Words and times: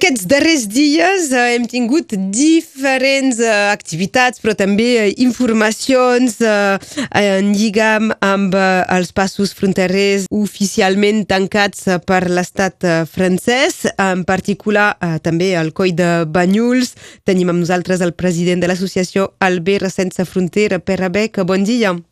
Aquests 0.00 0.22
darrers 0.24 0.62
dies 0.64 1.26
eh, 1.28 1.40
hem 1.52 1.66
tingut 1.68 2.14
diferents 2.32 3.36
eh, 3.44 3.50
activitats, 3.68 4.40
però 4.40 4.54
també 4.56 4.86
eh, 4.96 5.10
informacions 5.20 6.38
en 6.40 7.50
lligam 7.52 8.08
amb 8.24 8.56
els 8.56 9.12
passos 9.12 9.52
fronterers 9.52 10.24
oficialment 10.32 11.26
tancats 11.28 11.84
per 12.08 12.22
l'estat 12.32 12.88
francès, 13.12 13.82
en 14.00 14.24
particular 14.24 14.94
també 15.20 15.52
el 15.60 15.74
coll 15.76 15.92
de 15.92 16.24
Banyuls. 16.24 16.94
Tenim 17.28 17.52
amb 17.52 17.60
nosaltres 17.66 18.00
el 18.00 18.16
president 18.16 18.64
de 18.64 18.72
l'associació 18.72 19.34
Albert 19.44 19.92
Sense 19.92 20.24
Frontera, 20.24 20.80
Pere 20.80 21.12
Bec. 21.12 21.44
Bon 21.44 21.60
dia. 21.60 21.92
Bon 21.92 22.00
dia. 22.00 22.09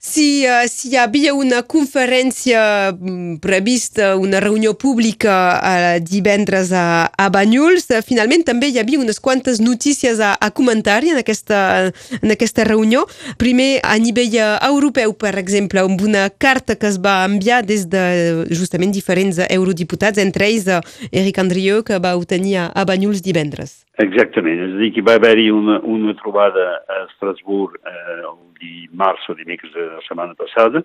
Si, 0.00 0.46
uh, 0.48 0.64
si 0.64 0.88
hi 0.88 0.96
havia 0.96 1.34
una 1.36 1.60
conferència 1.68 2.92
mm, 2.94 3.34
prevista, 3.44 4.14
una 4.16 4.40
reunió 4.40 4.72
pública 4.80 5.34
uh, 5.60 5.98
divendres 6.00 6.72
a, 6.72 7.10
a 7.12 7.26
Banyuls, 7.28 7.90
uh, 7.92 8.00
finalment 8.06 8.46
també 8.48 8.70
hi 8.70 8.80
havia 8.80 9.00
unes 9.02 9.20
quantes 9.20 9.60
notícies 9.60 10.22
a, 10.24 10.32
a 10.40 10.48
comentar 10.56 11.02
en 11.04 11.20
aquesta, 11.20 11.92
en 12.16 12.32
aquesta 12.32 12.64
reunió. 12.64 13.04
Primer, 13.36 13.82
a 13.84 13.98
nivell 14.00 14.38
europeu, 14.40 15.12
per 15.12 15.34
exemple, 15.42 15.84
amb 15.84 16.00
una 16.00 16.30
carta 16.30 16.78
que 16.80 16.88
es 16.88 16.96
va 16.96 17.20
enviar 17.28 17.60
des 17.68 17.84
de 17.92 18.46
justament 18.56 18.94
diferents 18.96 19.42
eurodiputats, 19.50 20.16
entre 20.16 20.48
ells 20.48 20.64
Eric 21.12 21.44
Andrieu, 21.44 21.84
que 21.84 22.00
va 22.00 22.16
obtenir 22.16 22.56
a, 22.56 22.66
a 22.72 22.88
Banyuls 22.88 23.20
divendres. 23.20 23.82
Exactament, 24.00 24.60
és 24.64 24.76
a 24.76 24.78
dir, 24.80 24.92
que 24.96 25.02
va 25.04 25.18
haver-hi 25.18 25.50
una, 25.52 25.80
una 25.84 26.14
trobada 26.16 26.62
a 26.88 27.02
Estrasburg 27.08 27.74
eh, 27.84 28.14
el 28.30 28.38
dimarts 28.60 29.26
o 29.28 29.34
dimecres 29.36 29.72
de 29.74 29.86
la 29.90 30.00
setmana 30.06 30.36
passada, 30.38 30.82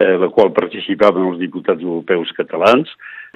eh, 0.00 0.16
la 0.20 0.28
qual 0.34 0.52
participaven 0.56 1.30
els 1.30 1.40
diputats 1.40 1.84
europeus 1.84 2.32
catalans, 2.36 2.92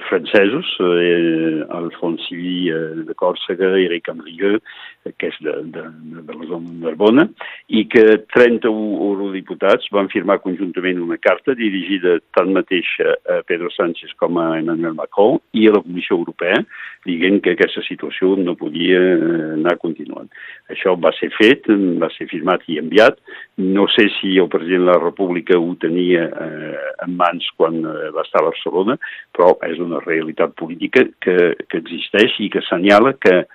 francesos, 0.09 0.65
eh, 0.79 1.65
Alfonsi 1.69 2.69
eh, 2.69 3.03
de 3.07 3.13
Còrsega, 3.13 3.71
Eric 3.79 4.09
Andrieu, 4.09 4.57
eh, 5.05 5.13
que 5.17 5.29
és 5.31 5.37
de, 5.41 5.53
de, 5.73 5.83
de 6.27 6.35
la 6.35 6.47
zona 6.49 6.69
de 6.69 6.81
Narbona, 6.83 7.27
i 7.67 7.85
que 7.91 8.03
31 8.35 8.99
eurodiputats 9.07 9.87
van 9.95 10.11
firmar 10.13 10.41
conjuntament 10.43 10.99
una 11.03 11.17
carta 11.21 11.55
dirigida 11.57 12.17
tant 12.35 12.51
mateix 12.55 12.89
a 13.31 13.41
Pedro 13.47 13.71
Sánchez 13.73 14.13
com 14.19 14.39
a 14.41 14.51
Emmanuel 14.59 14.97
Macron 14.99 15.39
i 15.55 15.69
a 15.69 15.75
la 15.77 15.83
Comissió 15.85 16.19
Europea, 16.19 16.61
dient 17.05 17.41
que 17.43 17.55
aquesta 17.55 17.83
situació 17.85 18.35
no 18.41 18.57
podia 18.59 18.99
eh, 18.99 19.51
anar 19.55 19.77
continuant. 19.81 20.29
Això 20.73 20.95
va 20.99 21.13
ser 21.19 21.31
fet, 21.37 21.69
va 22.01 22.11
ser 22.17 22.27
firmat 22.31 22.65
i 22.67 22.79
enviat. 22.81 23.19
No 23.57 23.85
sé 23.87 24.09
si 24.17 24.33
el 24.37 24.49
president 24.51 24.83
de 24.83 24.91
la 24.91 24.99
República 24.99 25.57
ho 25.57 25.75
tenia 25.79 26.25
eh, 26.27 26.73
en 27.05 27.15
mans 27.15 27.45
quan 27.55 27.77
eh, 27.79 28.09
va 28.15 28.25
estar 28.25 28.41
a 28.41 28.49
Barcelona, 28.49 28.97
però 29.31 29.53
és 29.69 29.79
una 29.79 30.01
realitat 30.03 30.57
política 30.59 31.05
que, 31.23 31.37
que 31.69 31.79
existeix 31.79 32.35
i 32.43 32.49
que 32.51 32.59
assenyala 32.59 33.15
que 33.15 33.45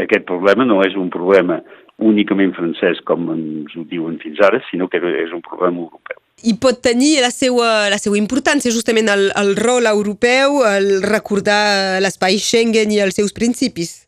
aquest 0.00 0.24
problema 0.24 0.64
no 0.64 0.80
és 0.86 0.96
un 0.96 1.12
problema 1.12 1.60
únicament 2.00 2.54
francès, 2.56 3.02
com 3.04 3.28
ens 3.34 3.76
ho 3.76 3.84
diuen 3.90 4.16
fins 4.22 4.40
ara, 4.40 4.62
sinó 4.70 4.88
que 4.88 5.02
és 5.02 5.36
un 5.36 5.44
problema 5.44 5.84
europeu 5.84 6.20
i 6.44 6.54
pot 6.60 6.80
tenir 6.80 7.20
la 7.20 7.30
seva, 7.32 7.88
la 7.92 7.98
seva 8.00 8.18
importància, 8.18 8.72
justament 8.72 9.10
el, 9.12 9.28
el 9.36 9.54
rol 9.58 9.88
europeu, 9.90 10.62
el 10.68 11.02
recordar 11.04 12.00
l'espai 12.02 12.38
Schengen 12.40 12.92
i 12.94 13.00
els 13.04 13.18
seus 13.20 13.34
principis. 13.36 14.06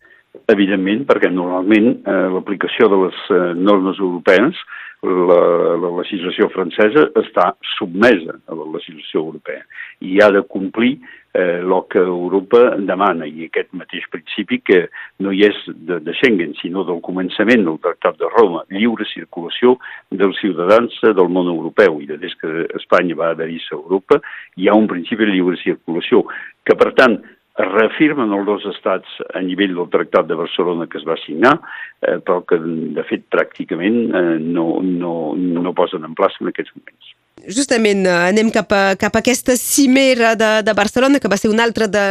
Evidentment, 0.52 1.04
perquè 1.08 1.30
normalment 1.30 1.92
eh, 1.92 2.28
l'aplicació 2.32 2.88
de 2.88 3.00
les 3.04 3.18
eh, 3.30 3.40
normes 3.58 4.00
europees, 4.00 4.56
la, 5.02 5.40
la 5.82 5.90
legislació 5.98 6.46
francesa 6.52 7.08
està 7.18 7.48
submesa 7.74 8.36
a 8.46 8.54
la 8.54 8.68
legislació 8.76 9.24
europea 9.24 9.64
i 10.06 10.20
ha 10.22 10.28
de 10.30 10.44
complir 10.46 10.92
eh, 11.34 11.58
el 11.58 11.74
que 11.90 11.98
Europa 11.98 12.76
demana 12.78 13.26
i 13.26 13.48
aquest 13.48 13.72
mateix 13.74 14.06
principi 14.12 14.60
que 14.62 14.84
no 15.18 15.32
hi 15.34 15.42
és 15.48 15.58
de, 15.66 15.98
de 16.06 16.14
Schengen, 16.20 16.54
sinó 16.60 16.86
del 16.86 17.02
començament 17.02 17.66
del 17.66 17.80
Tractat 17.82 18.20
de 18.20 18.30
Roma, 18.30 18.62
lliure 18.70 19.06
circulació 19.10 19.76
dels 20.10 20.38
ciutadans 20.38 20.94
del 21.02 21.28
món 21.28 21.50
europeu. 21.50 21.98
I 22.02 22.06
des 22.12 22.34
que 22.38 22.68
Espanya 22.78 23.18
va 23.18 23.32
adherir-se 23.32 23.74
a 23.74 23.80
Europa 23.80 24.20
hi 24.56 24.68
ha 24.68 24.78
un 24.78 24.86
principi 24.90 25.26
de 25.26 25.34
lliure 25.34 25.58
circulació 25.64 26.26
que 26.62 26.78
per 26.78 26.92
tant 26.94 27.18
es 27.60 27.68
reafirmen 27.68 28.32
els 28.32 28.46
dos 28.48 28.64
estats 28.70 29.18
a 29.36 29.42
nivell 29.44 29.74
del 29.76 29.90
Tractat 29.92 30.28
de 30.28 30.38
Barcelona 30.38 30.86
que 30.88 30.96
es 31.00 31.04
va 31.08 31.18
signar, 31.20 31.58
eh, 32.00 32.16
però 32.24 32.40
que 32.48 32.56
de 32.58 33.04
fet 33.08 33.26
pràcticament 33.32 33.98
eh, 34.08 34.38
no, 34.40 34.80
no, 34.80 35.16
no 35.36 35.74
posen 35.76 36.08
en 36.08 36.16
plaça 36.16 36.40
en 36.40 36.52
aquests 36.52 36.72
moments. 36.78 37.12
Justament 37.52 38.06
eh, 38.06 38.16
anem 38.30 38.52
cap 38.54 38.72
a, 38.72 38.82
cap 38.96 39.16
a 39.16 39.20
aquesta 39.20 39.56
cimera 39.60 40.32
de, 40.38 40.50
de 40.64 40.74
Barcelona, 40.78 41.20
que 41.20 41.28
va 41.28 41.36
ser 41.40 41.52
un 41.52 41.60
altre 41.60 41.90
de, 41.92 42.06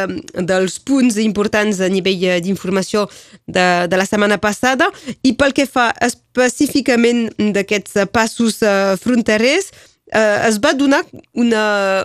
dels 0.46 0.78
punts 0.86 1.18
importants 1.24 1.82
a 1.82 1.90
nivell 1.90 2.26
eh, 2.28 2.40
d'informació 2.44 3.08
de, 3.48 3.88
de 3.90 3.98
la 3.98 4.06
setmana 4.06 4.38
passada, 4.44 4.92
i 5.24 5.34
pel 5.40 5.56
que 5.58 5.66
fa 5.66 5.90
específicament 6.06 7.32
d'aquests 7.56 8.06
passos 8.14 8.62
eh, 8.62 8.98
fronterers, 9.02 9.72
eh, 9.72 9.91
es 10.12 10.60
va 10.64 10.74
donar 10.76 11.02
una, 11.34 11.64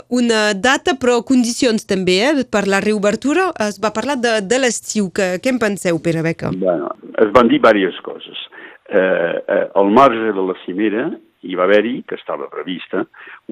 una 0.08 0.40
data 0.54 0.94
però 0.94 1.20
condicions 1.26 1.86
també 1.90 2.20
eh, 2.28 2.44
per 2.46 2.66
la 2.70 2.80
reobertura. 2.84 3.50
Es 3.66 3.80
va 3.82 3.90
parlar 3.96 4.18
de, 4.22 4.38
de 4.46 4.60
l'estiu. 4.62 5.10
Què 5.10 5.52
en 5.52 5.58
penseu, 5.62 5.98
Pere 6.02 6.22
Beca? 6.22 6.52
Bueno, 6.54 6.92
es 7.18 7.32
van 7.34 7.50
dir 7.50 7.58
diverses 7.58 8.00
coses. 8.06 8.46
Eh, 8.88 9.42
eh, 9.48 9.64
al 9.74 9.90
marge 9.90 10.30
de 10.32 10.42
la 10.46 10.54
cimera 10.64 11.08
hi 11.46 11.54
va 11.58 11.66
haver-hi, 11.66 12.02
que 12.08 12.16
estava 12.18 12.48
prevista, 12.50 13.04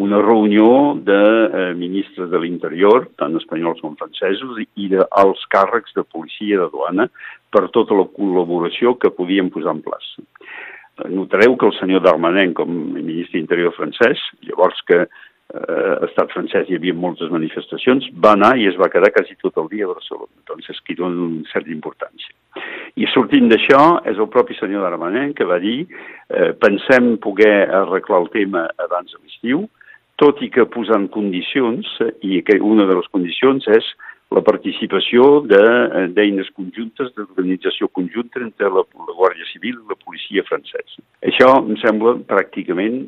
una 0.02 0.18
reunió 0.22 0.94
de 0.98 1.20
eh, 1.46 1.74
ministres 1.78 2.30
de 2.30 2.40
l'Interior, 2.42 3.08
tant 3.20 3.36
espanyols 3.38 3.82
com 3.84 3.94
francesos, 4.00 4.58
i 4.74 4.88
d'alts 4.90 5.44
càrrecs 5.54 5.94
de 5.98 6.02
policia 6.02 6.56
i 6.56 6.60
de 6.62 6.68
duana 6.72 7.08
per 7.54 7.68
tota 7.74 7.94
la 7.98 8.06
col·laboració 8.16 8.96
que 8.98 9.14
podien 9.14 9.50
posar 9.54 9.76
en 9.76 9.84
plaça. 9.86 10.26
Notareu 11.10 11.56
que 11.58 11.66
el 11.66 11.74
senyor 11.80 12.04
Darmanin, 12.04 12.54
com 12.54 12.70
a 12.70 13.02
ministre 13.02 13.40
d'interior 13.40 13.74
francès, 13.74 14.20
llavors 14.46 14.78
que 14.86 15.00
eh, 15.02 15.94
estat 16.06 16.30
francès 16.30 16.70
hi 16.70 16.78
havia 16.78 16.94
moltes 16.94 17.32
manifestacions, 17.34 18.06
va 18.14 18.34
anar 18.38 18.52
i 18.60 18.68
es 18.70 18.78
va 18.78 18.90
quedar 18.92 19.10
quasi 19.14 19.34
tot 19.42 19.58
el 19.58 19.68
dia 19.72 19.88
a 19.88 19.92
Barcelona. 19.92 20.30
Doncs 20.46 20.70
és 20.70 20.80
que 20.86 20.96
dona 20.98 21.26
una 21.26 21.50
certa 21.50 21.74
importància. 21.74 22.34
I 22.94 23.10
sortint 23.10 23.50
d'això, 23.50 23.82
és 24.06 24.20
el 24.22 24.30
propi 24.30 24.54
senyor 24.54 24.86
Darmanin 24.86 25.34
que 25.34 25.48
va 25.50 25.58
dir 25.62 25.80
eh, 25.82 26.52
pensem 26.62 27.16
poder 27.18 27.70
arreglar 27.82 28.22
el 28.22 28.30
tema 28.36 28.68
abans 28.86 29.10
de 29.10 29.18
l'estiu, 29.18 29.66
tot 30.22 30.38
i 30.46 30.50
que 30.54 30.62
posant 30.70 31.08
condicions, 31.10 31.88
i 32.22 32.38
que 32.46 32.60
una 32.62 32.86
de 32.86 32.94
les 33.00 33.10
condicions 33.10 33.66
és 33.66 33.94
la 34.34 34.42
participació 34.42 35.44
eh, 35.44 36.06
d'eines 36.14 36.48
de, 36.48 36.54
conjuntes, 36.56 37.12
d'organització 37.16 37.88
conjunta 37.94 38.42
entre 38.42 38.70
la, 38.72 38.82
la 38.82 39.16
Guàrdia 39.16 39.46
Civil 39.52 39.76
i 39.78 39.92
la 39.92 39.98
policia 40.00 40.44
francesa. 40.48 41.02
Això 41.24 41.50
em 41.60 41.76
sembla 41.82 42.16
pràcticament 42.28 43.04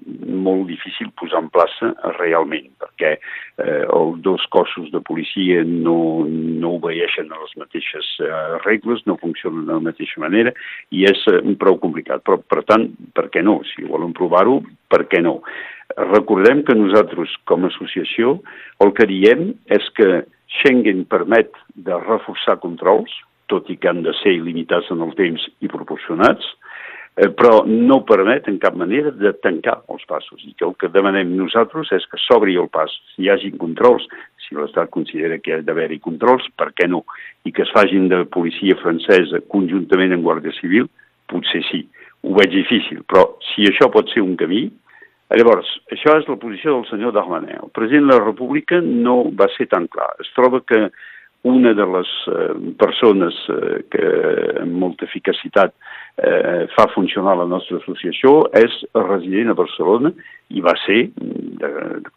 molt 0.47 0.67
difícil 0.71 1.11
posar 1.19 1.43
en 1.45 1.51
plaça 1.55 1.93
realment, 2.21 2.69
perquè 2.83 3.17
eh, 3.17 3.85
els 3.85 4.21
dos 4.27 4.47
cossos 4.55 4.91
de 4.95 5.03
policia 5.05 5.65
no, 5.67 5.99
no 6.27 6.75
obeeixen 6.79 7.33
a 7.33 7.41
les 7.43 7.57
mateixes 7.61 8.13
eh, 8.23 8.33
regles, 8.65 9.03
no 9.07 9.19
funcionen 9.23 9.67
de 9.67 9.75
la 9.75 9.87
mateixa 9.91 10.23
manera 10.23 10.55
i 10.95 11.07
és 11.11 11.25
eh, 11.33 11.41
prou 11.59 11.81
complicat. 11.83 12.23
Però, 12.27 12.39
per 12.39 12.63
tant, 12.69 12.91
per 13.17 13.29
què 13.35 13.43
no? 13.45 13.61
Si 13.73 13.87
volen 13.89 14.15
provar-ho, 14.17 14.61
per 14.93 15.07
què 15.11 15.23
no? 15.25 15.41
Recordem 15.97 16.65
que 16.67 16.75
nosaltres, 16.75 17.31
com 17.49 17.65
a 17.65 17.71
associació, 17.71 18.41
el 18.85 18.91
que 18.97 19.07
diem 19.09 19.53
és 19.73 19.87
que 19.97 20.25
Schengen 20.47 21.05
permet 21.11 21.51
de 21.75 21.97
reforçar 22.03 22.59
controls, 22.63 23.13
tot 23.51 23.69
i 23.71 23.77
que 23.79 23.91
han 23.91 24.03
de 24.07 24.15
ser 24.23 24.35
il·limitats 24.37 24.91
en 24.95 25.03
el 25.07 25.13
temps 25.19 25.43
i 25.63 25.71
proporcionats, 25.71 26.47
eh, 27.17 27.29
però 27.31 27.63
no 27.67 28.03
permet 28.09 28.49
en 28.51 28.59
cap 28.63 28.77
manera 28.79 29.13
de 29.15 29.33
tancar 29.43 29.81
els 29.93 30.05
passos. 30.11 30.43
I 30.45 30.55
que 30.59 30.67
el 30.67 30.75
que 30.81 30.91
demanem 30.93 31.35
nosaltres 31.39 31.93
és 31.97 32.07
que 32.11 32.21
s'obri 32.27 32.57
el 32.61 32.71
pas, 32.73 32.93
si 33.15 33.27
hi 33.27 33.31
hagi 33.31 33.53
controls, 33.59 34.07
si 34.47 34.55
l'Estat 34.55 34.91
considera 34.95 35.39
que 35.43 35.57
ha 35.57 35.63
d'haver-hi 35.67 36.01
controls, 36.03 36.47
per 36.59 36.73
què 36.75 36.89
no? 36.91 37.05
I 37.45 37.53
que 37.53 37.67
es 37.67 37.75
facin 37.75 38.09
de 38.13 38.25
policia 38.31 38.79
francesa 38.83 39.43
conjuntament 39.53 40.15
amb 40.15 40.27
Guàrdia 40.27 40.55
Civil, 40.61 40.91
potser 41.31 41.63
sí. 41.71 41.87
Ho 42.27 42.35
veig 42.35 42.51
difícil, 42.55 43.03
però 43.07 43.29
si 43.53 43.67
això 43.69 43.91
pot 43.93 44.11
ser 44.11 44.23
un 44.25 44.35
camí, 44.39 44.67
Llavors, 45.35 45.67
això 45.91 46.15
és 46.21 46.29
la 46.31 46.39
posició 46.39 46.77
del 46.77 46.87
senyor 46.87 47.13
Darmanin. 47.17 47.59
El 47.59 47.73
president 47.75 48.07
de 48.07 48.15
la 48.15 48.25
República 48.25 48.79
no 48.81 49.25
va 49.35 49.49
ser 49.57 49.67
tan 49.73 49.89
clar. 49.91 50.13
Es 50.23 50.31
troba 50.37 50.61
que 50.63 50.87
una 51.47 51.73
de 51.75 51.87
les 51.87 52.13
eh, 52.31 52.55
persones 52.79 53.35
eh, 53.51 53.81
que 53.91 54.07
amb 54.63 54.79
molta 54.83 55.07
eficacitat 55.07 55.75
eh, 56.19 56.67
fa 56.75 56.87
funcionar 56.95 57.37
la 57.39 57.47
nostra 57.51 57.79
associació 57.79 58.49
és 58.55 58.79
resident 58.95 59.51
a 59.51 59.59
Barcelona 59.59 60.11
i 60.55 60.63
va 60.63 60.75
ser, 60.85 61.09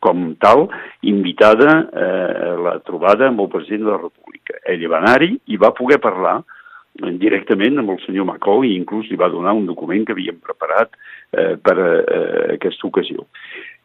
com 0.05 0.27
tal, 0.41 0.67
invitada 1.01 1.75
eh, 1.89 2.53
a 2.53 2.55
la 2.67 2.77
trobada 2.85 3.29
amb 3.29 3.41
el 3.45 3.51
president 3.53 3.85
de 3.87 3.93
la 3.95 4.01
República. 4.03 4.61
Ella 4.69 4.93
va 4.93 5.01
anar-hi 5.01 5.35
i 5.49 5.61
va 5.61 5.73
poder 5.77 5.97
parlar 6.01 6.39
directament 7.21 7.79
amb 7.79 7.95
el 7.95 7.99
senyor 8.05 8.27
Macron 8.29 8.67
i 8.67 8.75
inclús 8.77 9.09
li 9.09 9.17
va 9.19 9.31
donar 9.31 9.55
un 9.57 9.65
document 9.69 10.05
que 10.05 10.15
havíem 10.15 10.39
preparat 10.43 10.95
eh, 11.31 11.55
per 11.57 11.75
a, 11.77 11.89
eh, 11.99 12.45
aquesta 12.57 12.87
ocasió. 12.87 13.25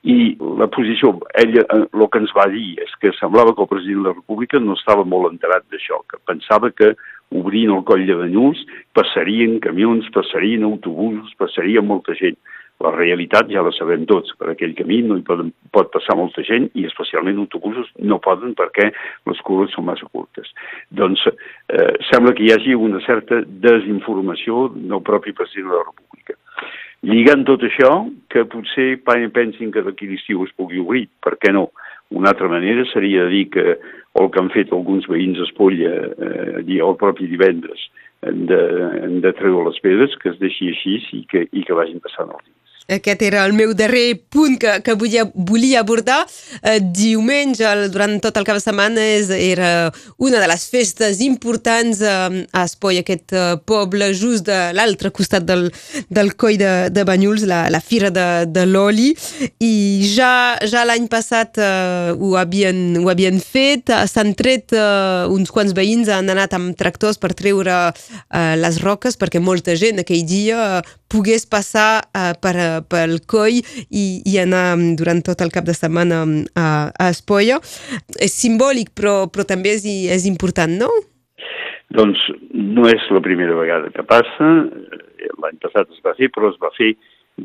I 0.04 0.36
la 0.60 0.68
posició, 0.68 1.14
ella 1.40 1.62
el 1.72 1.86
eh, 1.88 2.08
que 2.12 2.20
ens 2.20 2.32
va 2.36 2.44
dir 2.52 2.74
és 2.84 2.92
que 3.00 3.14
semblava 3.16 3.54
que 3.54 3.64
el 3.64 3.70
president 3.70 4.02
de 4.02 4.08
la 4.10 4.16
República 4.18 4.60
no 4.60 4.76
estava 4.76 5.06
molt 5.08 5.32
enterat 5.32 5.64
d'això, 5.72 6.02
que 6.10 6.20
pensava 6.28 6.70
que 6.70 6.92
obrint 7.34 7.72
el 7.72 7.84
coll 7.88 8.04
de 8.06 8.18
Banyuls, 8.18 8.60
passarien 8.92 9.56
camions, 9.64 10.10
passarien 10.12 10.66
autobusos, 10.68 11.32
passaria 11.40 11.82
molta 11.82 12.14
gent. 12.20 12.36
La 12.82 12.90
realitat 12.90 13.48
ja 13.52 13.62
la 13.62 13.70
sabem 13.76 14.02
tots, 14.10 14.34
per 14.38 14.50
aquell 14.50 14.74
camí 14.74 14.98
no 15.06 15.16
hi 15.16 15.24
poden, 15.26 15.52
pot 15.72 15.92
passar 15.94 16.16
molta 16.18 16.42
gent 16.46 16.66
i 16.74 16.86
especialment 16.88 17.38
autobusos 17.44 17.92
no 18.02 18.18
poden 18.24 18.56
perquè 18.58 18.90
les 19.30 19.42
cules 19.46 19.72
són 19.76 19.86
massa 19.86 20.08
curtes. 20.10 20.50
Doncs 20.90 21.22
eh, 21.28 21.94
sembla 22.10 22.34
que 22.34 22.44
hi 22.44 22.52
hagi 22.54 22.74
una 22.74 23.00
certa 23.06 23.40
desinformació 23.46 24.68
del 24.74 25.04
propi 25.06 25.32
president 25.32 25.70
de 25.70 25.78
la 25.78 25.86
República. 25.86 26.38
Lligant 27.04 27.44
tot 27.44 27.62
això, 27.68 27.90
que 28.32 28.46
potser 28.48 28.94
pensin 29.04 29.70
que 29.70 29.82
d'aquí 29.84 30.08
l'estiu 30.08 30.44
es 30.46 30.54
pugui 30.56 30.80
obrir, 30.80 31.06
per 31.22 31.36
què 31.36 31.52
no? 31.52 31.68
Una 32.14 32.30
altra 32.32 32.48
manera 32.48 32.84
seria 32.92 33.26
dir 33.28 33.48
que 33.52 33.64
el 34.20 34.30
que 34.30 34.40
han 34.40 34.50
fet 34.54 34.72
alguns 34.72 35.06
veïns 35.10 35.38
d'Espolla 35.40 35.92
eh, 36.04 36.64
el 36.64 36.96
propi 37.00 37.28
divendres 37.28 37.88
de, 38.24 38.60
de 39.20 39.32
treure 39.36 39.68
les 39.68 39.80
pedres, 39.84 40.16
que 40.20 40.30
es 40.32 40.38
deixi 40.40 40.70
així 40.72 40.98
i 41.18 41.24
que, 41.30 41.46
i 41.52 41.64
que 41.66 41.76
vagin 41.76 42.00
passant 42.04 42.30
els 42.30 42.44
dies. 42.44 42.63
Aquest 42.84 43.22
era 43.24 43.46
el 43.48 43.54
meu 43.56 43.72
darrer 43.72 44.18
punt 44.28 44.58
que, 44.60 44.74
que 44.84 44.92
volia, 44.98 45.24
volia 45.34 45.80
abordar. 45.80 46.26
Eh, 46.60 46.80
diumenge, 46.84 47.64
durant 47.92 48.18
tot 48.20 48.36
el 48.36 48.44
cap 48.44 48.58
de 48.58 48.64
setmana, 48.64 49.00
és, 49.16 49.30
era 49.32 49.90
una 50.18 50.40
de 50.42 50.48
les 50.50 50.66
festes 50.68 51.22
importants 51.24 52.02
eh, 52.04 52.44
a 52.52 52.64
Espoi, 52.68 53.00
aquest 53.00 53.32
eh, 53.32 53.44
poble 53.64 54.10
just 54.12 54.44
de 54.48 54.58
l'altre 54.76 55.08
costat 55.14 55.46
del, 55.48 55.70
del 56.12 56.34
coll 56.36 56.58
de, 56.60 56.72
de 56.92 57.06
Banyuls, 57.08 57.46
la, 57.48 57.64
la 57.72 57.80
Fira 57.80 58.10
de, 58.12 58.26
de 58.52 58.66
l'Oli, 58.68 59.14
i 59.64 60.04
ja, 60.14 60.58
ja 60.68 60.84
l'any 60.84 61.08
passat 61.12 61.56
eh, 61.56 62.12
ho, 62.12 62.34
havien, 62.40 62.98
ho 63.00 63.08
havien 63.12 63.40
fet, 63.40 63.94
s'han 64.12 64.34
tret 64.36 64.76
eh, 64.76 65.24
uns 65.32 65.54
quants 65.54 65.72
veïns, 65.76 66.12
han 66.12 66.28
anat 66.34 66.52
amb 66.58 66.76
tractors 66.76 67.20
per 67.22 67.32
treure 67.32 67.78
eh, 67.88 68.54
les 68.60 68.82
roques, 68.84 69.16
perquè 69.16 69.40
molta 69.40 69.72
gent 69.78 70.04
aquell 70.04 70.28
dia 70.28 70.60
eh, 70.82 70.94
pogués 71.14 71.44
passar 71.46 72.02
uh, 72.10 72.32
per, 72.42 72.54
pel 72.82 73.18
coll 73.30 73.60
i, 73.60 74.04
i 74.24 74.36
anar 74.42 74.74
mm, 74.74 74.94
durant 75.00 75.22
tot 75.26 75.42
el 75.44 75.52
cap 75.54 75.66
de 75.68 75.74
setmana 75.76 76.24
mm, 76.24 76.52
a, 76.58 76.68
a 76.90 77.08
Espolla. 77.14 77.60
És 78.18 78.36
simbòlic, 78.36 78.94
però, 78.98 79.24
però 79.32 79.46
també 79.48 79.76
és, 79.78 79.86
és 79.86 80.28
important, 80.30 80.72
no? 80.84 80.90
Doncs 81.94 82.20
no 82.52 82.88
és 82.90 83.02
la 83.14 83.22
primera 83.22 83.56
vegada 83.58 83.92
que 83.94 84.06
passa. 84.08 84.52
L'any 85.42 85.60
passat 85.62 85.90
es 85.92 86.00
va 86.04 86.14
fer, 86.18 86.30
però 86.34 86.50
es 86.50 86.58
va 86.62 86.72
fer 86.76 86.94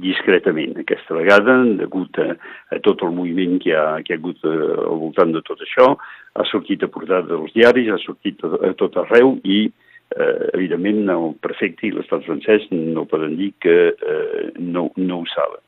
discretament. 0.03 0.77
Aquesta 0.81 1.17
vegada, 1.17 1.59
degut 1.79 2.17
a, 2.21 2.33
a 2.73 2.79
tot 2.85 3.01
el 3.05 3.13
moviment 3.17 3.57
que 3.61 3.73
ha, 3.77 3.99
que 4.05 4.13
ha 4.13 4.19
hagut 4.21 4.41
eh, 4.45 4.55
al 4.85 4.97
voltant 5.01 5.33
de 5.33 5.41
tot 5.45 5.61
això, 5.65 5.93
ha 6.37 6.45
sortit 6.49 6.85
a 6.85 6.89
portada 6.93 7.25
dels 7.31 7.53
diaris, 7.55 7.89
ha 7.89 8.01
sortit 8.03 8.41
a, 8.45 8.53
a 8.69 8.73
tot 8.77 8.97
arreu 9.01 9.37
i 9.43 9.63
eh, 9.65 9.87
evidentment 10.17 11.09
el 11.13 11.35
prefecte 11.43 11.87
i 11.87 11.93
l'estat 11.93 12.25
francès 12.25 12.65
no 12.71 13.05
poden 13.09 13.35
dir 13.37 13.51
que 13.61 13.77
eh, 13.93 14.49
no, 14.57 14.89
no 14.97 15.21
ho 15.21 15.27
saben. 15.29 15.61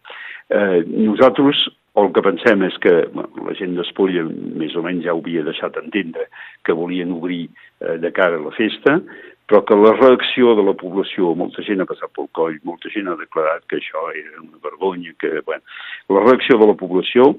Eh, 0.52 0.82
nosaltres 0.88 1.68
el 2.00 2.08
que 2.16 2.24
pensem 2.24 2.64
és 2.64 2.78
que 2.84 2.94
bueno, 3.12 3.46
la 3.48 3.56
gent 3.60 3.76
d'Espolla 3.76 4.24
més 4.60 4.76
o 4.80 4.84
menys 4.86 5.04
ja 5.06 5.14
havia 5.16 5.44
deixat 5.48 5.78
entendre 5.82 6.30
que 6.66 6.76
volien 6.76 7.12
obrir 7.16 7.44
eh, 7.48 7.98
de 8.00 8.12
cara 8.16 8.40
a 8.40 8.46
la 8.46 8.54
festa, 8.56 8.98
però 9.52 9.66
que 9.68 9.76
la 9.76 9.92
reacció 9.98 10.54
de 10.56 10.64
la 10.64 10.76
població, 10.80 11.34
molta 11.36 11.64
gent 11.68 11.84
ha 11.84 11.90
passat 11.90 12.14
pel 12.16 12.30
coll, 12.38 12.56
molta 12.64 12.92
gent 12.94 13.12
ha 13.12 13.18
declarat 13.20 13.66
que 13.68 13.82
això 13.82 14.06
era 14.16 14.40
una 14.40 14.62
vergonya, 14.64 15.12
que, 15.20 15.42
bueno, 15.48 15.64
la 16.16 16.24
reacció 16.24 16.56
de 16.62 16.70
la 16.70 16.78
població 16.80 17.34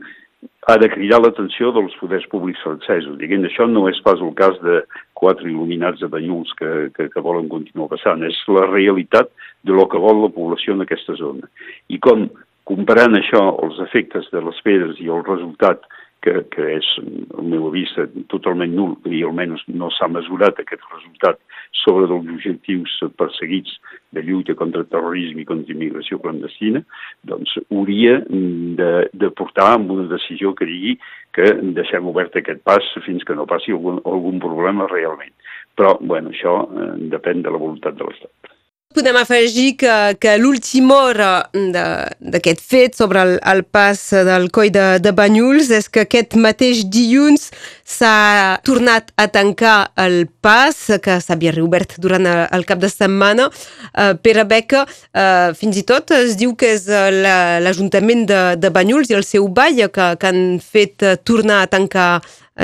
ha 0.68 0.76
de 0.78 0.88
cridar 0.90 1.20
l'atenció 1.22 1.72
dels 1.74 1.94
poders 2.00 2.26
públics 2.30 2.62
francesos. 2.62 3.16
Diguem, 3.18 3.44
això 3.46 3.66
no 3.70 3.88
és 3.90 3.98
pas 4.06 4.20
el 4.22 4.32
cas 4.38 4.58
de 4.62 4.82
quatre 5.18 5.48
il·luminats 5.50 6.02
de 6.02 6.10
Banyuls 6.10 6.52
que, 6.58 6.70
que, 6.96 7.08
que 7.10 7.24
volen 7.24 7.48
continuar 7.50 7.90
passant, 7.92 8.22
és 8.26 8.38
la 8.50 8.66
realitat 8.70 9.30
de 9.66 9.74
lo 9.74 9.88
que 9.90 10.00
vol 10.02 10.22
la 10.22 10.32
població 10.34 10.76
en 10.76 10.84
aquesta 10.84 11.16
zona. 11.18 11.50
I 11.90 11.98
com, 12.02 12.28
comparant 12.68 13.18
això, 13.18 13.42
els 13.62 13.78
efectes 13.86 14.30
de 14.34 14.42
les 14.42 14.62
pedres 14.66 15.02
i 15.02 15.10
el 15.10 15.26
resultat 15.26 15.86
que, 16.22 16.34
que 16.54 16.66
és, 16.76 16.88
el 17.02 17.48
meu 17.50 17.66
avís, 17.68 17.92
totalment 18.32 18.72
nul, 18.76 18.94
i 19.10 19.22
almenys 19.26 19.64
no 19.68 19.90
s'ha 19.94 20.08
mesurat 20.10 20.58
aquest 20.60 20.84
resultat 20.92 21.40
sobre 21.82 22.06
dels 22.06 22.30
objectius 22.34 22.94
perseguits 23.18 23.74
de 24.14 24.22
lluita 24.26 24.54
contra 24.58 24.84
el 24.84 24.90
terrorisme 24.92 25.42
i 25.42 25.48
contra 25.48 25.74
immigració 25.74 26.20
clandestina, 26.22 26.84
doncs 27.28 27.56
hauria 27.64 28.20
de, 28.28 28.92
de 29.12 29.32
portar 29.38 29.72
amb 29.74 29.92
una 29.96 30.06
decisió 30.12 30.54
que 30.58 30.68
digui 30.68 30.96
que 31.34 31.48
deixem 31.78 32.08
obert 32.08 32.36
aquest 32.38 32.62
pas 32.68 32.86
fins 33.06 33.24
que 33.26 33.36
no 33.36 33.48
passi 33.50 33.74
algun, 33.74 34.00
algun 34.06 34.40
problema 34.42 34.90
realment. 34.90 35.34
Però, 35.78 35.96
bueno, 36.00 36.30
això 36.34 36.58
eh, 36.68 36.90
depèn 37.14 37.42
de 37.42 37.52
la 37.52 37.60
voluntat 37.60 37.96
de 37.96 38.06
l'Estat. 38.06 38.51
Podem 38.92 39.16
afegir 39.16 39.76
que, 39.80 39.92
que 40.20 40.34
l'última 40.36 40.96
hora 41.06 41.30
d'aquest 41.52 42.60
fet 42.60 42.96
sobre 42.98 43.22
el, 43.24 43.32
el 43.40 43.62
pas 43.64 43.98
del 44.28 44.50
coll 44.52 44.68
de, 44.74 44.98
de 45.00 45.12
Banyuls 45.16 45.70
és 45.72 45.88
que 45.88 46.04
aquest 46.04 46.36
mateix 46.36 46.82
dilluns 46.92 47.48
s'ha 47.88 48.58
tornat 48.66 49.08
a 49.16 49.28
tancar 49.32 49.92
el 50.04 50.26
pas 50.44 50.76
que 51.04 51.18
s'havia 51.24 51.54
reobert 51.56 51.96
durant 52.04 52.28
el, 52.28 52.44
el 52.52 52.66
cap 52.68 52.82
de 52.84 52.92
setmana. 52.92 53.48
Uh, 53.96 54.12
Pere 54.20 54.44
Beca, 54.48 54.84
uh, 54.84 55.52
fins 55.56 55.80
i 55.80 55.86
tot 55.88 56.12
es 56.16 56.36
diu 56.40 56.52
que 56.58 56.74
és 56.76 56.88
l'Ajuntament 56.88 58.26
de, 58.28 58.42
de 58.60 58.72
Banyuls 58.72 59.12
i 59.12 59.16
el 59.16 59.24
seu 59.28 59.48
ball 59.48 59.86
que, 59.88 60.14
que 60.20 60.32
han 60.32 60.58
fet 60.60 61.04
tornar 61.24 61.62
a 61.62 61.70
tancar 61.78 62.10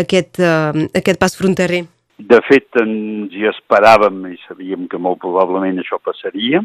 aquest, 0.05 0.43
uh, 0.43 0.89
aquest 0.93 1.23
pas 1.23 1.37
fronterer. 1.41 1.87
De 2.19 2.41
fet, 2.43 2.67
ens 2.83 3.35
hi 3.35 3.45
esperàvem 3.47 4.25
i 4.33 4.37
sabíem 4.49 4.89
que 4.91 4.99
molt 4.99 5.21
probablement 5.23 5.79
això 5.79 6.01
passaria. 6.03 6.65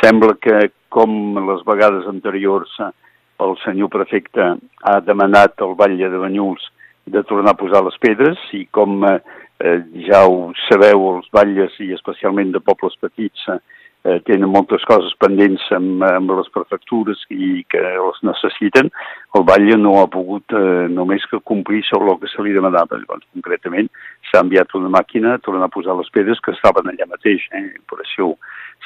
Sembla 0.00 0.34
que, 0.42 0.70
com 0.90 1.38
les 1.46 1.62
vegades 1.66 2.08
anteriors, 2.10 2.72
el 3.40 3.54
senyor 3.62 3.90
prefecte 3.94 4.48
ha 4.58 4.96
demanat 5.06 5.62
al 5.62 5.76
batlle 5.78 6.10
de 6.10 6.18
Banyuls 6.18 6.66
de 7.06 7.22
tornar 7.28 7.54
a 7.54 7.60
posar 7.60 7.84
les 7.86 7.96
pedres 8.02 8.42
i 8.58 8.64
com 8.74 9.04
eh, 9.06 9.20
ja 10.08 10.24
ho 10.26 10.50
sabeu, 10.66 11.06
els 11.14 11.30
batlles 11.32 11.78
i 11.86 11.92
especialment 11.94 12.50
de 12.52 12.60
pobles 12.60 12.98
petits 13.00 13.46
eh, 13.48 13.60
tenen 14.24 14.48
moltes 14.48 14.84
coses 14.88 15.12
pendents 15.20 15.66
amb, 15.76 16.00
amb 16.06 16.32
les 16.32 16.48
prefectures 16.54 17.20
i 17.34 17.64
que 17.68 17.80
els 17.80 18.20
necessiten, 18.24 18.88
el 19.36 19.44
batlle 19.48 19.76
no 19.76 19.98
ha 20.00 20.06
pogut 20.12 20.56
eh, 20.56 20.86
només 20.88 21.26
que 21.30 21.42
complir 21.44 21.82
sobre 21.88 22.14
el 22.14 22.20
que 22.22 22.30
se 22.32 22.44
li 22.44 22.54
demanava. 22.56 22.96
Llavors, 22.96 23.26
concretament, 23.36 23.90
s'ha 24.30 24.40
enviat 24.44 24.72
una 24.78 24.92
màquina 24.96 25.36
a 25.36 25.42
tornar 25.44 25.68
a 25.68 25.74
posar 25.74 25.98
les 25.98 26.08
pedres 26.14 26.40
que 26.40 26.54
estaven 26.56 26.88
allà 26.88 27.08
mateix. 27.10 27.44
Eh? 27.52 27.66
Per 27.90 28.00
això 28.00 28.32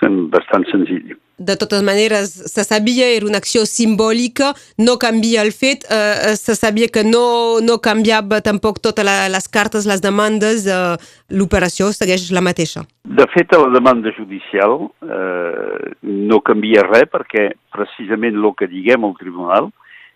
és 0.03 0.17
bastant 0.33 0.65
senzill. 0.71 1.15
De 1.37 1.57
totes 1.59 1.83
maneres, 1.83 2.31
se 2.31 2.63
sabia, 2.63 3.09
era 3.11 3.27
una 3.27 3.41
acció 3.43 3.65
simbòlica, 3.67 4.53
no 4.79 4.99
canvia 5.03 5.43
el 5.43 5.51
fet, 5.51 5.83
eh, 5.91 6.31
eh 6.31 6.37
se 6.39 6.55
sabia 6.55 6.87
que 6.87 7.03
no, 7.03 7.59
no 7.61 7.81
canviava 7.83 8.41
tampoc 8.41 8.79
totes 8.79 9.05
les 9.05 9.49
cartes, 9.49 9.87
les 9.87 10.01
demandes, 10.01 10.67
eh, 10.67 10.97
l'operació 11.31 11.91
segueix 11.91 12.31
la 12.31 12.41
mateixa. 12.41 12.85
De 13.05 13.27
fet, 13.35 13.53
a 13.53 13.59
la 13.59 13.73
demanda 13.75 14.13
judicial 14.15 14.87
eh, 15.03 15.95
no 16.03 16.41
canvia 16.41 16.87
res 16.87 17.11
perquè 17.11 17.51
precisament 17.75 18.39
el 18.39 18.55
que 18.55 18.71
diguem 18.71 19.05
al 19.05 19.19
tribunal 19.19 19.73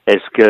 és 0.08 0.24
que 0.32 0.46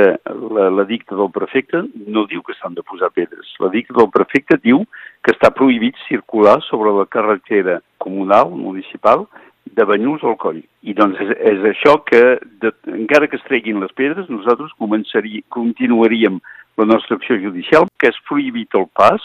la, 0.54 0.68
la 0.70 0.84
dicta 0.86 1.16
del 1.18 1.32
prefecte 1.34 1.80
no 2.06 2.26
diu 2.30 2.44
que 2.46 2.54
s'han 2.58 2.76
de 2.76 2.84
posar 2.86 3.10
pedres. 3.10 3.48
La 3.58 3.72
dicta 3.72 3.96
del 3.96 4.10
prefecte 4.14 4.60
diu 4.62 4.84
que 4.84 4.98
està 5.32 5.50
prohibit 5.54 5.96
circular 6.06 6.58
sobre 6.68 6.92
la 6.94 7.06
carretera 7.10 7.78
comunal, 7.98 8.50
municipal, 8.50 9.26
de 9.74 9.84
Banyuls 9.84 10.24
al 10.24 10.36
coll. 10.40 10.60
I 10.82 10.94
doncs 10.96 11.18
és, 11.22 11.32
és 11.52 11.66
això 11.72 11.98
que, 12.08 12.22
de, 12.62 12.72
encara 12.94 13.28
que 13.28 13.36
es 13.38 13.44
treguin 13.48 13.82
les 13.82 13.92
pedres, 13.98 14.30
nosaltres 14.32 14.72
continuaríem 14.78 16.38
la 16.78 16.86
nostra 16.86 17.18
acció 17.18 17.38
judicial, 17.42 17.88
que 17.98 18.12
és 18.12 18.22
prohibit 18.28 18.74
el 18.78 18.86
pas 18.96 19.24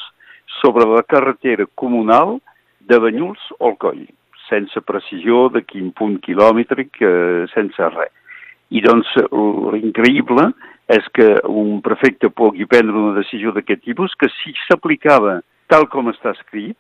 sobre 0.62 0.88
la 0.90 1.04
carretera 1.04 1.66
comunal 1.80 2.40
de 2.90 3.00
Banyuls 3.00 3.40
al 3.62 3.78
coll, 3.80 4.04
sense 4.50 4.82
precisió 4.84 5.48
de 5.54 5.64
quin 5.64 5.94
punt 5.96 6.20
quilòmetric, 6.26 7.00
eh, 7.00 7.46
sense 7.54 7.90
res. 7.96 8.12
I 8.74 8.82
doncs 8.82 9.10
l'increïble 9.72 10.50
és 10.92 11.06
que 11.14 11.28
un 11.48 11.80
prefecte 11.86 12.30
pugui 12.34 12.66
prendre 12.66 12.96
una 12.98 13.16
decisió 13.20 13.54
d'aquest 13.54 13.84
tipus 13.86 14.16
que 14.20 14.30
si 14.42 14.54
s'aplicava 14.66 15.42
tal 15.72 15.88
com 15.92 16.10
està 16.12 16.34
escrit, 16.34 16.78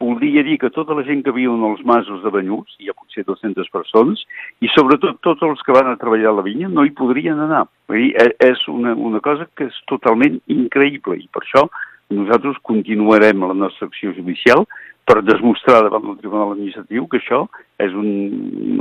voldria 0.00 0.42
dir 0.44 0.58
que 0.60 0.70
tota 0.70 0.94
la 0.94 1.04
gent 1.06 1.22
que 1.24 1.32
viu 1.32 1.54
en 1.56 1.64
els 1.70 1.82
masos 1.88 2.22
de 2.22 2.32
Banyuls, 2.32 2.74
hi 2.80 2.90
ha 2.90 2.96
potser 2.96 3.24
200 3.24 3.70
persones, 3.72 4.22
i 4.60 4.68
sobretot 4.74 5.22
tots 5.24 5.44
els 5.46 5.62
que 5.64 5.76
van 5.76 5.88
a 5.88 5.96
treballar 6.00 6.34
a 6.34 6.38
la 6.40 6.44
vinya 6.44 6.68
no 6.68 6.84
hi 6.84 6.92
podrien 6.96 7.40
anar. 7.40 7.64
Vull 7.88 8.02
dir, 8.04 8.10
e, 8.20 8.34
és 8.50 8.66
una, 8.72 8.92
una 8.94 9.22
cosa 9.24 9.48
que 9.56 9.70
és 9.70 9.78
totalment 9.88 10.40
increïble 10.52 11.16
i 11.20 11.28
per 11.32 11.44
això 11.44 11.64
nosaltres 12.12 12.60
continuarem 12.62 13.40
la 13.42 13.56
nostra 13.56 13.88
acció 13.88 14.12
judicial 14.14 14.66
per 15.06 15.22
demostrar 15.22 15.82
davant 15.86 16.04
del 16.06 16.18
Tribunal 16.20 16.52
Administratiu 16.54 17.06
que 17.10 17.18
això 17.22 17.44
és 17.82 17.94
un, 17.94 18.10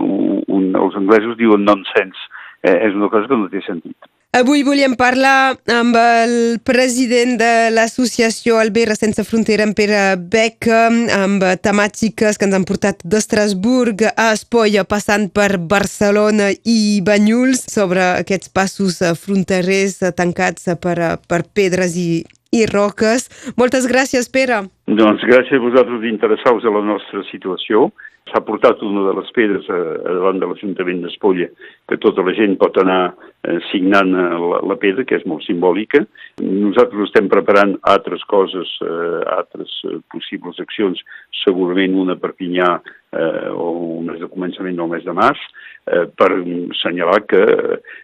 un, 0.02 0.44
un 0.52 0.68
els 0.82 0.98
anglesos 1.00 1.38
diuen 1.40 1.66
nonsense, 1.66 2.30
eh, 2.66 2.76
és 2.90 2.94
una 2.98 3.10
cosa 3.14 3.30
que 3.30 3.40
no 3.40 3.50
té 3.50 3.62
sentit. 3.66 3.98
Avui 4.36 4.66
volíem 4.68 4.98
parlar 5.00 5.56
amb 5.72 5.96
el 5.96 6.34
president 6.68 7.38
de 7.40 7.70
l'associació 7.72 8.58
Albera 8.60 8.98
Sense 8.98 9.24
Frontera, 9.24 9.64
en 9.64 9.72
Pere 9.72 10.18
Beck, 10.20 10.68
amb 10.68 11.46
temàtiques 11.64 12.36
que 12.36 12.44
ens 12.44 12.58
han 12.58 12.68
portat 12.68 13.00
d'Estrasburg 13.08 14.04
a 14.12 14.28
Espolla, 14.34 14.84
passant 14.84 15.30
per 15.32 15.56
Barcelona 15.56 16.50
i 16.52 17.00
Banyuls, 17.08 17.64
sobre 17.72 18.04
aquests 18.26 18.52
passos 18.52 19.00
fronterers 19.24 20.02
tancats 20.20 20.68
per, 20.84 21.00
per 21.32 21.46
pedres 21.56 21.96
i, 21.96 22.26
i 22.52 22.68
roques. 22.68 23.30
Moltes 23.56 23.88
gràcies, 23.88 24.28
Pere. 24.28 24.66
Doncs 24.86 25.24
gràcies 25.26 25.58
a 25.58 25.64
vosaltres 25.64 26.04
d'interessar-vos 26.04 26.66
a 26.66 26.72
la 26.76 26.84
nostra 26.86 27.24
situació 27.32 27.88
s'ha 28.30 28.42
portat 28.46 28.82
una 28.86 29.02
de 29.08 29.14
les 29.18 29.32
pedres 29.34 29.66
a, 29.70 29.78
a 29.98 30.14
davant 30.18 30.38
de 30.42 30.50
l'Ajuntament 30.50 31.02
d'Espolla, 31.02 31.48
que 31.90 31.98
tota 32.02 32.22
la 32.26 32.34
gent 32.38 32.54
pot 32.62 32.78
anar 32.82 33.00
eh, 33.10 33.58
signant 33.72 34.14
eh, 34.14 34.26
la, 34.52 34.62
la 34.74 34.78
pedra, 34.82 35.06
que 35.06 35.18
és 35.18 35.26
molt 35.30 35.46
simbòlica. 35.46 36.04
Nosaltres 36.42 37.08
estem 37.08 37.30
preparant 37.34 37.76
altres 37.96 38.26
coses, 38.30 38.76
eh, 38.86 39.22
altres 39.34 39.74
possibles 40.14 40.62
accions, 40.62 41.02
segurament 41.42 41.98
una 42.06 42.18
per 42.22 42.36
Pinyà 42.38 42.76
eh, 43.16 43.50
o 43.52 43.72
un 44.00 44.10
mes 44.12 44.20
de 44.22 44.30
començament 44.32 44.78
del 44.78 44.92
mes 44.92 45.06
de 45.06 45.16
març, 45.16 45.42
eh, 45.88 46.06
per 46.20 46.30
assenyalar 46.36 47.20
que 47.30 47.42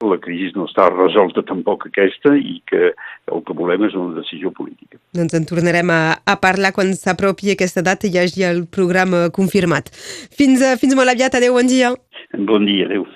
la 0.07 0.19
crisi 0.23 0.51
no 0.55 0.67
està 0.69 0.87
resolta 0.91 1.45
tampoc 1.47 1.87
aquesta 1.89 2.35
i 2.37 2.59
que 2.65 2.91
el 2.91 3.45
que 3.47 3.57
volem 3.57 3.87
és 3.89 3.97
una 3.99 4.17
decisió 4.19 4.53
política. 4.55 4.99
Doncs 5.17 5.37
en 5.37 5.47
tornarem 5.49 5.93
a, 5.93 6.01
a 6.25 6.37
parlar 6.41 6.73
quan 6.75 6.93
s'apropi 6.97 7.53
aquesta 7.53 7.85
data 7.85 8.07
i 8.07 8.13
hi 8.15 8.21
hagi 8.23 8.47
el 8.47 8.65
programa 8.67 9.27
confirmat. 9.33 9.91
Fins, 10.37 10.63
fins 10.81 10.97
molt 10.97 11.13
aviat, 11.13 11.39
adeu, 11.39 11.57
bon 11.59 11.69
dia. 11.69 11.95
Bon 12.37 12.65
dia, 12.65 12.87
adeu. 12.87 13.07